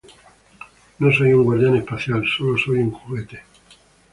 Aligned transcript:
No 0.97 1.13
soy 1.13 1.31
un 1.31 1.43
guardián 1.43 1.75
espacial. 1.75 2.25
Sólo 2.27 2.57
soy 2.57 2.79
un 2.79 2.89
juguete. 2.91 3.43